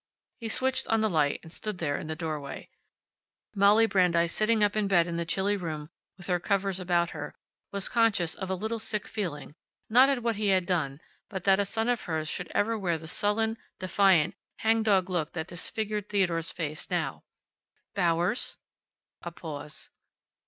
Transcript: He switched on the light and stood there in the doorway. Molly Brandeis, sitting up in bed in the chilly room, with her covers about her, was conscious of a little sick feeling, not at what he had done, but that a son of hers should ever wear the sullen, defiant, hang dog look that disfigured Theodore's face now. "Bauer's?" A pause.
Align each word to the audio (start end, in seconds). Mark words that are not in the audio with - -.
He 0.39 0.49
switched 0.49 0.87
on 0.87 1.01
the 1.01 1.09
light 1.11 1.41
and 1.43 1.53
stood 1.53 1.77
there 1.77 1.95
in 1.95 2.07
the 2.07 2.15
doorway. 2.15 2.71
Molly 3.53 3.85
Brandeis, 3.85 4.33
sitting 4.33 4.63
up 4.63 4.75
in 4.75 4.87
bed 4.87 5.05
in 5.05 5.15
the 5.17 5.27
chilly 5.27 5.55
room, 5.55 5.91
with 6.17 6.25
her 6.25 6.39
covers 6.39 6.79
about 6.79 7.11
her, 7.11 7.35
was 7.71 7.87
conscious 7.87 8.33
of 8.33 8.49
a 8.49 8.55
little 8.55 8.79
sick 8.79 9.07
feeling, 9.07 9.53
not 9.91 10.09
at 10.09 10.23
what 10.23 10.37
he 10.37 10.47
had 10.47 10.65
done, 10.65 11.01
but 11.29 11.43
that 11.43 11.59
a 11.59 11.65
son 11.65 11.87
of 11.87 12.01
hers 12.01 12.27
should 12.27 12.51
ever 12.55 12.79
wear 12.79 12.97
the 12.97 13.07
sullen, 13.07 13.59
defiant, 13.77 14.33
hang 14.57 14.81
dog 14.81 15.07
look 15.07 15.33
that 15.33 15.45
disfigured 15.45 16.09
Theodore's 16.09 16.49
face 16.49 16.89
now. 16.89 17.23
"Bauer's?" 17.93 18.57
A 19.21 19.29
pause. 19.29 19.91